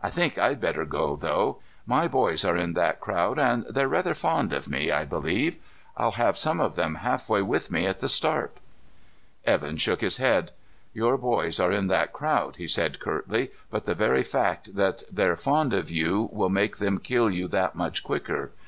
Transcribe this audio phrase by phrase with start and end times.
[0.00, 1.58] I think I'd better go, though.
[1.84, 5.56] My boys are in that crowd and they're rather fond of me, I believe.
[5.96, 8.58] I'll have some of them halfway with me at the start."
[9.44, 10.52] Evan shook his head.
[10.92, 15.34] "Your boys are in that crowd," he said curtly, "but the very fact that they're
[15.34, 18.52] fond of you will make them kill you that much quicker.